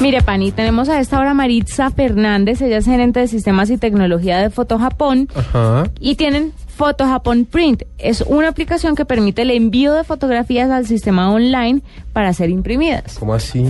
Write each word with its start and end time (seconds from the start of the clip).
Mire, 0.00 0.22
Pani, 0.22 0.52
tenemos 0.52 0.88
a 0.88 1.00
esta 1.00 1.18
hora 1.18 1.34
Maritza 1.34 1.90
Fernández, 1.90 2.62
ella 2.62 2.76
es 2.76 2.84
gerente 2.84 3.18
de 3.18 3.26
sistemas 3.26 3.68
y 3.68 3.78
tecnología 3.78 4.38
de 4.38 4.48
Foto 4.48 4.78
Japón 4.78 5.28
Ajá. 5.34 5.90
y 5.98 6.14
tienen 6.14 6.52
Foto 6.68 7.04
Japón 7.04 7.48
Print. 7.50 7.82
Es 7.98 8.20
una 8.20 8.46
aplicación 8.46 8.94
que 8.94 9.04
permite 9.04 9.42
el 9.42 9.50
envío 9.50 9.92
de 9.94 10.04
fotografías 10.04 10.70
al 10.70 10.86
sistema 10.86 11.32
online 11.32 11.82
para 12.12 12.32
ser 12.32 12.48
imprimidas. 12.50 13.18
¿Cómo 13.18 13.34
así? 13.34 13.64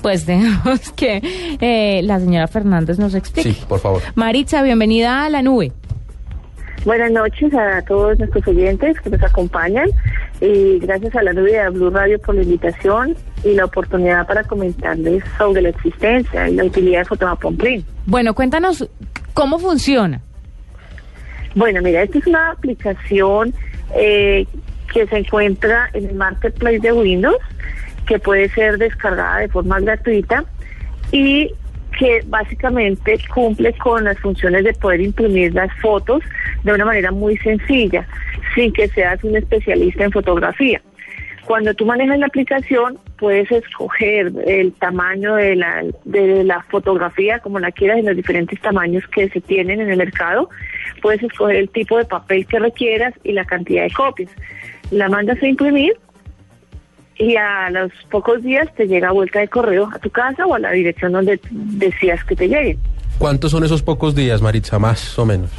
Pues 0.00 0.24
dejemos 0.26 0.90
que 0.92 1.20
eh, 1.60 2.00
la 2.02 2.18
señora 2.18 2.48
Fernández 2.48 2.98
nos 2.98 3.14
explique. 3.14 3.52
Sí, 3.52 3.64
por 3.68 3.80
favor. 3.80 4.00
Maritza, 4.14 4.62
bienvenida 4.62 5.26
a 5.26 5.28
la 5.28 5.42
nube. 5.42 5.70
Buenas 6.86 7.10
noches 7.10 7.52
a 7.52 7.82
todos 7.82 8.18
nuestros 8.18 8.46
oyentes 8.48 8.98
que 9.00 9.10
nos 9.10 9.22
acompañan 9.22 9.90
y 10.40 10.78
gracias 10.78 11.14
a 11.14 11.22
la 11.22 11.34
nube 11.34 11.52
de 11.52 11.68
Blue 11.68 11.90
Radio 11.90 12.18
por 12.20 12.36
la 12.36 12.42
invitación 12.42 13.14
y 13.46 13.54
la 13.54 13.64
oportunidad 13.64 14.26
para 14.26 14.42
comentarles 14.44 15.22
sobre 15.38 15.62
la 15.62 15.68
existencia 15.68 16.48
y 16.48 16.54
la 16.54 16.64
utilidad 16.64 17.00
de 17.00 17.04
Fotomapon 17.04 17.56
Print. 17.56 17.86
Bueno, 18.06 18.34
cuéntanos 18.34 18.88
cómo 19.34 19.58
funciona. 19.58 20.20
Bueno, 21.54 21.80
mira, 21.80 22.02
esta 22.02 22.18
es 22.18 22.26
una 22.26 22.50
aplicación 22.50 23.54
eh, 23.94 24.46
que 24.92 25.06
se 25.06 25.18
encuentra 25.18 25.88
en 25.92 26.06
el 26.06 26.14
Marketplace 26.14 26.80
de 26.80 26.92
Windows, 26.92 27.38
que 28.06 28.18
puede 28.18 28.48
ser 28.50 28.78
descargada 28.78 29.38
de 29.38 29.48
forma 29.48 29.80
gratuita 29.80 30.44
y 31.12 31.52
que 31.98 32.22
básicamente 32.26 33.18
cumple 33.32 33.72
con 33.78 34.04
las 34.04 34.18
funciones 34.18 34.64
de 34.64 34.72
poder 34.74 35.00
imprimir 35.00 35.54
las 35.54 35.72
fotos 35.80 36.22
de 36.62 36.72
una 36.72 36.84
manera 36.84 37.10
muy 37.10 37.38
sencilla, 37.38 38.06
sin 38.54 38.72
que 38.72 38.88
seas 38.88 39.22
un 39.24 39.36
especialista 39.36 40.04
en 40.04 40.12
fotografía. 40.12 40.82
Cuando 41.46 41.72
tú 41.74 41.86
manejas 41.86 42.18
la 42.18 42.26
aplicación, 42.26 42.98
puedes 43.18 43.50
escoger 43.52 44.32
el 44.46 44.72
tamaño 44.72 45.36
de 45.36 45.54
la, 45.54 45.84
de 46.04 46.42
la 46.42 46.60
fotografía, 46.62 47.38
como 47.38 47.60
la 47.60 47.70
quieras, 47.70 47.98
en 47.98 48.06
los 48.06 48.16
diferentes 48.16 48.60
tamaños 48.60 49.04
que 49.14 49.28
se 49.28 49.40
tienen 49.40 49.80
en 49.80 49.90
el 49.90 49.96
mercado. 49.96 50.50
Puedes 51.00 51.22
escoger 51.22 51.56
el 51.56 51.68
tipo 51.68 51.98
de 51.98 52.04
papel 52.04 52.46
que 52.46 52.58
requieras 52.58 53.14
y 53.22 53.30
la 53.30 53.44
cantidad 53.44 53.84
de 53.84 53.92
copias. 53.92 54.30
La 54.90 55.08
mandas 55.08 55.40
a 55.40 55.46
imprimir 55.46 55.92
y 57.16 57.36
a 57.36 57.70
los 57.70 57.92
pocos 58.10 58.42
días 58.42 58.68
te 58.74 58.88
llega 58.88 59.12
vuelta 59.12 59.38
de 59.38 59.46
correo 59.46 59.88
a 59.94 60.00
tu 60.00 60.10
casa 60.10 60.46
o 60.46 60.54
a 60.54 60.58
la 60.58 60.72
dirección 60.72 61.12
donde 61.12 61.38
decías 61.50 62.24
que 62.24 62.34
te 62.34 62.48
llegue. 62.48 62.76
¿Cuántos 63.18 63.52
son 63.52 63.62
esos 63.62 63.84
pocos 63.84 64.16
días, 64.16 64.42
Maritza? 64.42 64.80
Más 64.80 65.16
o 65.16 65.24
menos. 65.24 65.50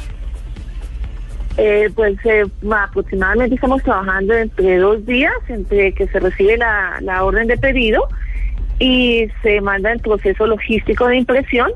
Eh, 1.60 1.90
pues 1.92 2.16
eh, 2.24 2.44
aproximadamente 2.70 3.56
estamos 3.56 3.82
trabajando 3.82 4.32
entre 4.32 4.78
dos 4.78 5.04
días, 5.04 5.32
entre 5.48 5.92
que 5.92 6.06
se 6.06 6.20
recibe 6.20 6.56
la, 6.56 6.98
la 7.00 7.24
orden 7.24 7.48
de 7.48 7.58
pedido 7.58 8.06
y 8.78 9.26
se 9.42 9.60
manda 9.60 9.90
el 9.90 9.98
proceso 9.98 10.46
logístico 10.46 11.08
de 11.08 11.16
impresión 11.16 11.72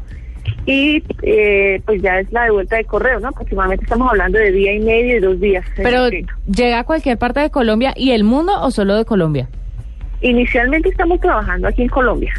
y 0.67 1.03
eh, 1.23 1.83
pues 1.85 2.01
ya 2.01 2.21
es 2.21 2.31
la 2.33 2.45
de 2.45 2.51
vuelta 2.51 2.77
de 2.77 2.85
correo, 2.85 3.19
¿no? 3.19 3.29
Aproximadamente 3.29 3.85
estamos 3.85 4.09
hablando 4.09 4.39
de 4.39 4.53
día 4.53 4.73
y 4.73 4.81
medio 4.81 5.17
y 5.17 5.21
dos 5.21 5.41
días. 5.41 5.65
Pero 5.77 6.09
llega 6.47 6.79
a 6.79 6.85
cualquier 6.85 7.19
parte 7.19 7.41
de 7.41 7.51
Colombia 7.51 7.93
y 7.97 8.13
el 8.13 8.23
mundo 8.23 8.53
o 8.61 8.71
solo 8.71 8.95
de 8.95 9.05
Colombia. 9.05 9.49
Inicialmente 10.23 10.89
estamos 10.89 11.21
trabajando 11.21 11.67
aquí 11.69 11.83
en 11.83 11.89
Colombia. 11.89 12.33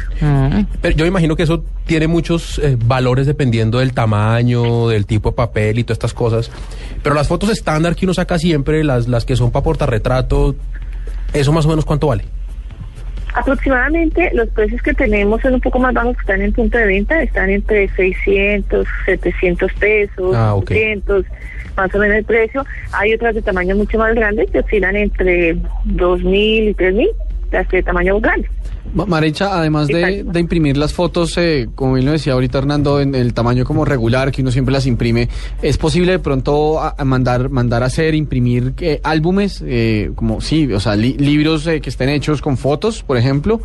Pero 0.80 0.96
yo 0.96 1.06
imagino 1.06 1.36
que 1.36 1.42
eso 1.42 1.62
tiene 1.86 2.06
muchos 2.06 2.58
eh, 2.58 2.76
valores 2.82 3.26
dependiendo 3.26 3.78
del 3.78 3.92
tamaño, 3.92 4.88
del 4.88 5.04
tipo 5.06 5.30
de 5.30 5.36
papel 5.36 5.78
y 5.78 5.84
todas 5.84 5.96
estas 5.96 6.14
cosas. 6.14 6.50
Pero 7.02 7.14
las 7.14 7.28
fotos 7.28 7.50
estándar 7.50 7.94
que 7.94 8.06
uno 8.06 8.14
saca 8.14 8.38
siempre, 8.38 8.82
las, 8.84 9.06
las 9.06 9.24
que 9.26 9.36
son 9.36 9.50
para 9.50 9.62
portarretrato, 9.64 10.56
¿eso 11.34 11.52
más 11.52 11.66
o 11.66 11.68
menos 11.68 11.84
cuánto 11.84 12.06
vale? 12.06 12.24
Aproximadamente 13.34 14.30
los 14.32 14.48
precios 14.50 14.80
que 14.80 14.94
tenemos 14.94 15.40
son 15.42 15.54
un 15.54 15.60
poco 15.60 15.80
más 15.80 15.92
bajos 15.92 16.14
que 16.16 16.20
están 16.20 16.40
en 16.40 16.52
punto 16.52 16.78
de 16.78 16.86
venta, 16.86 17.20
están 17.20 17.50
entre 17.50 17.88
600, 17.88 18.86
700 19.06 19.72
pesos, 19.74 20.36
Ah, 20.36 20.54
ok. 20.54 20.70
200, 20.70 21.26
más 21.76 21.92
o 21.94 21.98
menos 21.98 22.16
el 22.18 22.24
precio. 22.24 22.64
Hay 22.92 23.12
otras 23.12 23.34
de 23.34 23.42
tamaño 23.42 23.74
mucho 23.74 23.98
más 23.98 24.14
grande 24.14 24.46
que 24.46 24.60
oscilan 24.60 24.94
entre 24.94 25.56
2.000 25.56 26.70
y 26.70 26.74
3.000, 26.74 27.08
las 27.54 27.68
de 27.68 27.82
tamaño 27.82 28.20
grande. 28.20 28.48
Ma- 28.94 29.06
Maricha, 29.06 29.58
además 29.58 29.88
de, 29.88 30.24
imprimir 30.38 30.76
las 30.76 30.92
fotos, 30.92 31.36
eh, 31.38 31.66
como 31.74 31.94
bien 31.94 32.04
lo 32.06 32.12
decía 32.12 32.34
ahorita 32.34 32.58
Hernando, 32.58 33.00
en 33.00 33.14
el 33.14 33.32
tamaño 33.34 33.64
como 33.64 33.84
regular 33.84 34.30
que 34.30 34.42
uno 34.42 34.50
siempre 34.50 34.72
las 34.72 34.86
imprime, 34.86 35.28
¿es 35.62 35.78
posible 35.78 36.12
de 36.12 36.18
pronto 36.18 36.80
a- 36.80 36.94
a 36.98 37.04
mandar 37.04 37.48
mandar 37.48 37.82
a 37.82 37.86
hacer, 37.86 38.14
imprimir 38.14 38.74
eh, 38.80 39.00
álbumes, 39.02 39.64
eh, 39.66 40.10
como 40.14 40.40
sí, 40.40 40.70
o 40.72 40.80
sea, 40.80 40.94
li- 40.96 41.16
libros 41.18 41.66
eh, 41.66 41.80
que 41.80 41.88
estén 41.90 42.08
hechos 42.10 42.42
con 42.42 42.56
fotos, 42.56 43.02
por 43.02 43.16
ejemplo? 43.16 43.60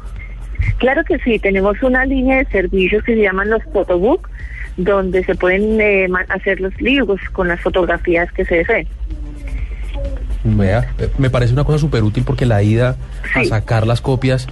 Claro 0.77 1.03
que 1.07 1.17
sí, 1.19 1.39
tenemos 1.39 1.81
una 1.83 2.05
línea 2.05 2.37
de 2.37 2.45
servicios 2.45 3.03
que 3.03 3.15
se 3.15 3.21
llaman 3.21 3.49
los 3.49 3.61
photobooks, 3.73 4.29
donde 4.77 5.23
se 5.25 5.35
pueden 5.35 5.79
eh, 5.81 6.07
hacer 6.29 6.59
los 6.61 6.73
libros 6.81 7.19
con 7.33 7.47
las 7.49 7.59
fotografías 7.61 8.31
que 8.31 8.45
se 8.45 8.55
deseen. 8.55 8.87
Vea, 10.43 10.93
me 11.17 11.29
parece 11.29 11.53
una 11.53 11.63
cosa 11.65 11.79
súper 11.79 12.03
útil 12.03 12.23
porque 12.23 12.45
la 12.45 12.63
ida 12.63 12.95
a 13.35 13.43
sacar 13.43 13.85
las 13.85 13.99
copias 14.01 14.47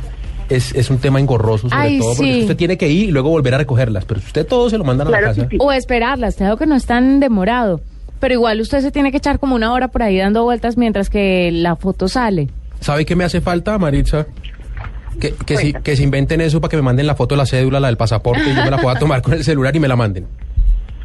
es, 0.49 0.73
es 0.75 0.89
un 0.89 0.97
tema 0.97 1.19
engorroso, 1.19 1.69
sobre 1.69 1.81
Ay, 1.81 1.99
todo 1.99 2.15
porque 2.15 2.33
sí. 2.33 2.41
usted 2.41 2.55
tiene 2.57 2.77
que 2.77 2.89
ir 2.89 3.09
y 3.09 3.11
luego 3.11 3.29
volver 3.29 3.53
a 3.53 3.57
recogerlas. 3.59 4.05
Pero 4.05 4.19
si 4.19 4.27
usted 4.27 4.45
todo 4.45 4.69
se 4.69 4.77
lo 4.77 4.83
mandan 4.83 5.07
a 5.07 5.11
Claro 5.11 5.27
la 5.27 5.33
casa. 5.35 5.47
sí. 5.49 5.57
O 5.59 5.71
esperarlas, 5.71 6.35
creo 6.35 6.57
que 6.57 6.65
no 6.65 6.75
es 6.75 6.85
tan 6.85 7.19
demorado. 7.19 7.79
Pero 8.19 8.33
igual 8.33 8.59
usted 8.61 8.81
se 8.81 8.91
tiene 8.91 9.11
que 9.11 9.17
echar 9.17 9.39
como 9.39 9.55
una 9.55 9.71
hora 9.73 9.87
por 9.89 10.01
ahí 10.03 10.17
dando 10.17 10.43
vueltas 10.43 10.75
mientras 10.75 11.09
que 11.09 11.51
la 11.53 11.75
foto 11.75 12.07
sale. 12.07 12.49
¿Sabe 12.81 13.05
qué 13.05 13.15
me 13.15 13.23
hace 13.23 13.41
falta, 13.41 13.77
Maritza? 13.77 14.25
Que, 15.19 15.33
que, 15.33 15.57
si- 15.57 15.73
que 15.73 15.95
se 15.95 16.03
inventen 16.03 16.41
eso 16.41 16.59
para 16.61 16.69
que 16.69 16.75
me 16.77 16.83
manden 16.83 17.07
la 17.07 17.15
foto 17.15 17.35
de 17.35 17.39
la 17.39 17.45
cédula, 17.45 17.79
la 17.79 17.87
del 17.87 17.97
pasaporte, 17.97 18.43
y 18.49 18.55
yo 18.55 18.63
me 18.63 18.69
la 18.71 18.77
pueda 18.77 18.99
tomar 18.99 19.21
con 19.21 19.33
el 19.33 19.43
celular 19.43 19.75
y 19.75 19.79
me 19.79 19.87
la 19.87 19.95
manden. 19.95 20.27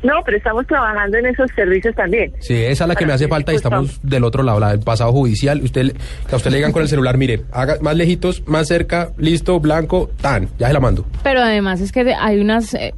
No, 0.02 0.14
pero 0.24 0.36
estamos 0.36 0.66
trabajando 0.66 1.16
en 1.18 1.26
esos 1.26 1.50
servicios 1.54 1.94
también. 1.94 2.32
Sí, 2.40 2.54
esa 2.54 2.84
es 2.84 2.88
la 2.88 2.94
que 2.96 3.06
me 3.06 3.12
hace 3.12 3.28
falta 3.28 3.52
y 3.52 3.56
estamos 3.56 4.00
del 4.02 4.24
otro 4.24 4.42
lado, 4.42 4.58
la 4.60 4.70
del 4.70 4.80
pasado 4.80 5.12
judicial. 5.12 5.62
Usted, 5.62 5.94
a 6.30 6.36
usted 6.36 6.50
le 6.50 6.56
digan 6.58 6.72
con 6.72 6.82
el 6.82 6.88
celular, 6.88 7.16
mire, 7.16 7.42
haga 7.52 7.76
más 7.80 7.96
lejitos, 7.96 8.42
más 8.46 8.66
cerca, 8.68 9.10
listo, 9.16 9.60
blanco, 9.60 10.10
tan, 10.20 10.48
ya 10.58 10.66
se 10.68 10.72
la 10.72 10.80
mando. 10.80 11.04
Pero 11.22 11.40
además 11.40 11.80
es 11.80 11.92
que 11.92 12.04
de- 12.04 12.14
hay 12.14 12.40
unas 12.40 12.74
eh, 12.74 12.94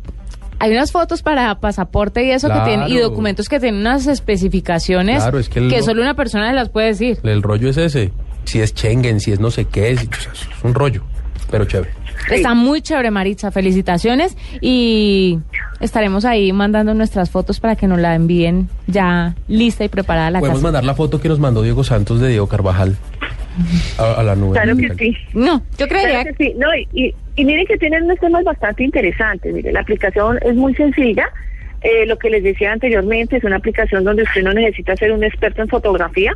hay 0.61 0.73
unas 0.73 0.93
fotos 0.93 1.23
para 1.23 1.55
pasaporte 1.61 2.25
y 2.25 2.31
eso 2.31 2.49
que 2.49 2.61
tienen 2.65 2.89
y 2.89 2.97
documentos 2.99 3.49
que 3.49 3.59
tienen 3.61 3.81
unas 3.81 4.07
especificaciones 4.07 5.17
Claro, 5.23 5.39
es 5.39 5.49
que 5.49 5.59
el- 5.59 5.83
solo 5.83 6.01
una 6.01 6.15
persona 6.15 6.53
las 6.53 6.69
puede 6.71 6.87
decir. 6.89 7.19
El 7.23 7.43
rollo 7.43 7.69
es 7.69 7.77
ese. 7.77 8.13
Si 8.45 8.61
es 8.61 8.71
Schengen, 8.71 9.21
si 9.21 9.33
es 9.33 9.41
no 9.41 9.51
sé 9.51 9.65
qué, 9.67 9.97
si- 9.97 10.07
es 10.07 10.49
un 10.63 10.73
rollo, 10.75 11.03
pero 11.51 11.65
chévere. 11.65 11.91
Sí. 12.29 12.37
Está 12.37 12.55
muy 12.55 12.81
chévere, 12.81 13.11
Maritza. 13.11 13.51
Felicitaciones 13.51 14.37
y 14.61 15.39
estaremos 15.81 16.25
ahí 16.25 16.53
mandando 16.53 16.95
nuestras 16.95 17.31
fotos 17.31 17.61
para 17.61 17.77
que 17.77 17.87
nos 17.87 17.99
la 17.99 18.15
envíen 18.15 18.69
ya 18.87 19.35
lista 19.49 19.85
y 19.85 19.89
preparada 19.89 20.31
la 20.31 20.41
Podemos 20.41 20.59
casa. 20.59 20.67
mandar 20.67 20.85
la 20.85 20.95
foto 20.95 21.21
que 21.21 21.29
nos 21.29 21.39
mandó 21.39 21.63
Diego 21.63 21.85
Santos 21.85 22.21
de 22.21 22.29
Diego 22.29 22.47
Carvajal 22.49 22.97
a, 23.99 24.13
a 24.21 24.23
la 24.23 24.35
nube. 24.37 24.53
Claro 24.55 24.77
que 24.77 24.95
sí. 24.95 25.17
No, 25.35 25.63
yo 25.79 25.87
Claro 25.87 26.25
que 26.37 26.45
sí. 26.45 26.55
No, 26.57 26.69
y, 26.75 26.89
y, 26.93 27.15
y 27.37 27.45
miren 27.45 27.67
que 27.67 27.77
tienen 27.77 28.05
unos 28.05 28.19
temas 28.19 28.43
bastante 28.45 28.85
interesantes. 28.85 29.53
Mire, 29.53 29.73
la 29.73 29.81
aplicación 29.81 30.39
es 30.43 30.55
muy 30.55 30.75
sencilla. 30.75 31.27
Eh, 31.83 32.07
lo 32.07 32.17
que 32.19 32.31
les 32.31 32.43
decía 32.43 32.73
anteriormente 32.73 33.37
es 33.37 33.45
una 33.45 33.57
aplicación 33.57 34.05
donde 34.05 34.23
usted 34.23 34.43
no 34.43 34.55
necesita 34.55 34.97
ser 34.97 35.13
un 35.13 35.23
experto 35.23 35.61
en 35.61 35.69
fotografía, 35.69 36.33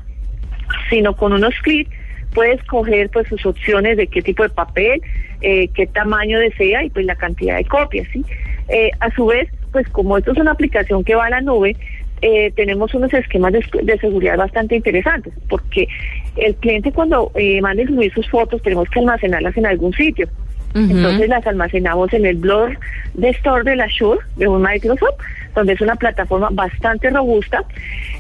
sino 0.90 1.16
con 1.16 1.32
unos 1.32 1.54
clics 1.62 1.90
puede 2.34 2.54
escoger 2.54 3.10
pues 3.10 3.28
sus 3.28 3.44
opciones 3.46 3.96
de 3.96 4.06
qué 4.06 4.22
tipo 4.22 4.42
de 4.42 4.50
papel, 4.50 5.00
eh, 5.40 5.68
qué 5.68 5.86
tamaño 5.86 6.38
desea 6.38 6.84
y 6.84 6.90
pues 6.90 7.06
la 7.06 7.16
cantidad 7.16 7.56
de 7.56 7.64
copias. 7.64 8.06
¿sí? 8.12 8.24
Eh, 8.68 8.90
a 9.00 9.10
su 9.12 9.26
vez, 9.26 9.48
pues 9.72 9.88
como 9.88 10.18
esto 10.18 10.32
es 10.32 10.38
una 10.38 10.52
aplicación 10.52 11.04
que 11.04 11.14
va 11.14 11.26
a 11.26 11.30
la 11.30 11.40
nube, 11.40 11.76
eh, 12.20 12.52
tenemos 12.56 12.92
unos 12.94 13.12
esquemas 13.14 13.52
de, 13.52 13.64
de 13.82 13.98
seguridad 13.98 14.36
bastante 14.36 14.74
interesantes, 14.74 15.32
porque 15.48 15.88
el 16.36 16.54
cliente 16.56 16.92
cuando 16.92 17.30
eh, 17.34 17.60
manda 17.60 17.80
a 17.80 17.84
imprimir 17.84 18.12
sus 18.12 18.28
fotos 18.28 18.60
tenemos 18.62 18.88
que 18.90 18.98
almacenarlas 18.98 19.56
en 19.56 19.66
algún 19.66 19.92
sitio. 19.92 20.28
Entonces 20.74 21.28
las 21.28 21.44
almacenamos 21.46 22.12
en 22.12 22.26
el 22.26 22.36
blog 22.36 22.70
de 23.14 23.30
Store 23.30 23.64
de 23.64 23.74
la 23.74 23.88
Shure, 23.88 24.20
de 24.36 24.46
un 24.46 24.62
Microsoft, 24.62 25.18
donde 25.54 25.72
es 25.72 25.80
una 25.80 25.96
plataforma 25.96 26.50
bastante 26.52 27.10
robusta. 27.10 27.64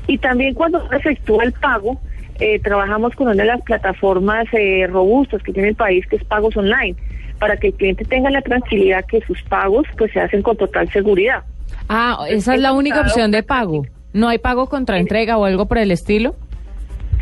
Y 0.08 0.18
también 0.18 0.54
cuando 0.54 0.90
efectúa 0.90 1.44
el 1.44 1.52
pago, 1.52 2.00
eh, 2.40 2.60
trabajamos 2.60 3.14
con 3.14 3.28
una 3.28 3.42
de 3.42 3.48
las 3.48 3.62
plataformas 3.62 4.46
eh, 4.52 4.86
robustas 4.88 5.42
que 5.42 5.52
tiene 5.52 5.70
el 5.70 5.74
país, 5.74 6.06
que 6.06 6.16
es 6.16 6.24
Pagos 6.24 6.56
Online, 6.56 6.96
para 7.38 7.56
que 7.56 7.68
el 7.68 7.74
cliente 7.74 8.04
tenga 8.04 8.30
la 8.30 8.42
tranquilidad 8.42 9.04
que 9.06 9.20
sus 9.22 9.42
pagos 9.42 9.86
pues 9.96 10.12
se 10.12 10.20
hacen 10.20 10.42
con 10.42 10.56
total 10.56 10.90
seguridad. 10.90 11.42
Ah, 11.88 12.26
esa 12.28 12.54
es 12.54 12.60
la 12.60 12.72
única 12.72 13.00
opción 13.00 13.30
de 13.30 13.42
pago. 13.42 13.86
¿No 14.12 14.28
hay 14.28 14.38
pago 14.38 14.68
contra 14.68 14.98
entrega 14.98 15.36
o 15.36 15.44
algo 15.44 15.66
por 15.66 15.78
el 15.78 15.90
estilo? 15.90 16.34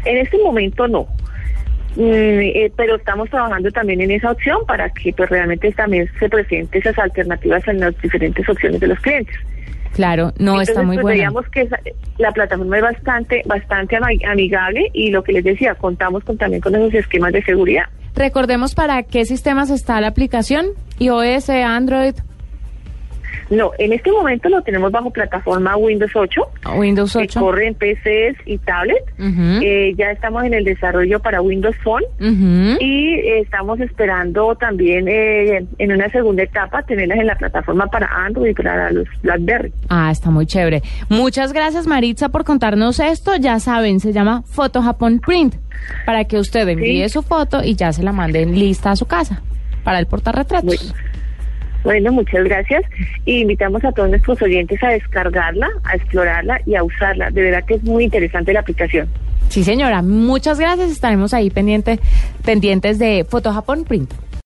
En 0.05 0.19
este 0.19 0.39
momento 0.39 0.87
no. 0.87 1.07
Mm, 1.97 2.01
eh, 2.03 2.73
pero 2.77 2.97
estamos 2.97 3.31
trabajando 3.31 3.71
también 3.71 4.03
en 4.03 4.11
esa 4.11 4.31
opción 4.31 4.59
para 4.67 4.91
que 4.91 5.13
pues 5.15 5.31
realmente 5.31 5.73
también 5.73 6.09
se 6.19 6.29
presenten 6.29 6.81
esas 6.81 6.99
alternativas 6.99 7.67
en 7.69 7.81
las 7.81 7.99
diferentes 8.03 8.47
opciones 8.49 8.81
de 8.81 8.87
los 8.87 9.01
clientes. 9.01 9.35
Claro, 9.97 10.33
no, 10.39 10.61
está 10.61 10.73
Entonces, 10.83 10.87
muy 10.87 10.97
pues, 10.97 11.03
buena. 11.03 11.17
veíamos 11.17 11.49
que 11.49 11.69
la 12.19 12.31
plataforma 12.33 12.77
es 12.77 12.83
bastante, 12.83 13.43
bastante 13.47 13.97
ami- 13.97 14.23
amigable 14.31 14.91
y 14.93 15.11
lo 15.11 15.23
que 15.23 15.33
les 15.33 15.43
decía, 15.43 15.75
contamos 15.75 16.23
con, 16.23 16.37
también 16.37 16.61
con 16.61 16.75
esos 16.75 16.93
esquemas 16.93 17.33
de 17.33 17.43
seguridad. 17.43 17.85
Recordemos 18.15 18.75
para 18.75 19.03
qué 19.05 19.25
sistemas 19.25 19.71
está 19.71 19.99
la 20.03 20.09
aplicación. 20.09 20.67
iOS, 20.99 21.49
Android, 21.49 22.15
No, 23.49 23.71
en 23.79 23.93
este 23.93 24.11
momento 24.11 24.49
lo 24.49 24.61
tenemos 24.63 24.91
bajo 24.91 25.11
plataforma 25.11 25.77
Windows 25.77 26.11
8. 26.15 26.41
Windows 26.77 27.13
que 27.13 27.19
8. 27.21 27.41
corre 27.41 27.69
en 27.69 27.75
PCs 27.75 28.37
y 28.45 28.59
tablet. 28.59 29.05
Eh, 29.19 29.95
ya 29.97 30.11
estamos 30.11 30.43
en 30.45 30.55
el 30.55 30.65
desarrollo 30.65 31.21
para 31.21 31.41
Windows 31.41 31.77
Phone. 31.85 32.03
Y 32.81 33.15
eh, 33.15 33.41
estamos 33.41 33.79
esperando 33.81 34.55
también 34.57 35.07
eh, 35.09 35.65
en 35.79 35.93
una 35.93 36.09
segunda 36.11 36.43
etapa 36.43 36.83
tenerlas 36.83 37.19
en 37.19 37.27
la 37.29 37.37
plataforma 37.37 37.87
para 37.87 38.07
Android 38.25 38.51
y 38.51 38.55
para 38.55 38.91
los 38.91 39.07
BlackBerry. 39.23 39.73
Ah, 39.89 40.11
está 40.11 40.31
muy 40.31 40.47
chévere. 40.47 40.83
Muchas 41.09 41.53
gracias 41.53 41.87
Maritza 41.87 42.29
por 42.31 42.45
contarnos 42.45 42.99
esto. 43.01 43.37
Ya 43.37 43.61
saben, 43.61 44.01
se 44.01 44.13
llama 44.13 44.43
Foto 44.43 44.83
Japón 44.83 45.21
Print 45.25 45.55
para 46.05 46.25
que 46.25 46.39
usted 46.39 46.69
envíe 46.69 47.05
Sí. 47.05 47.11
su 47.11 47.23
foto 47.23 47.63
y 47.63 47.77
ya 47.77 47.93
se 47.93 48.03
la 48.03 48.11
manden 48.13 48.59
lista 48.59 48.91
a 48.91 48.97
su 48.97 49.07
casa 49.07 49.41
para 49.85 49.99
el 50.01 50.07
portarretratos. 50.07 50.65
Bueno. 50.93 51.16
Bueno, 51.87 52.11
muchas 52.11 52.43
gracias. 52.43 52.83
Y 53.27 53.43
invitamos 53.43 53.85
a 53.85 53.93
todos 53.93 54.11
nuestros 54.11 54.43
oyentes 54.43 54.83
a 54.83 54.89
descargarla, 54.89 55.69
a 55.85 55.95
explorarla 55.95 56.61
y 56.67 56.75
a 56.75 56.83
usarla. 56.83 57.31
De 57.31 57.43
verdad 57.43 57.65
que 57.65 57.75
es 57.75 57.85
muy 57.85 58.03
interesante 58.03 58.53
la 58.53 58.59
aplicación. 58.59 59.09
Sí, 59.51 59.63
señora. 59.63 60.03
Muchas 60.03 60.59
gracias. 60.59 60.91
Estaremos 60.91 61.33
ahí 61.33 61.49
pendiente, 61.49 62.01
pendientes 62.45 62.99
de 62.99 63.25
Foto 63.25 63.53
Japón 63.53 63.85
Print. 63.85 64.13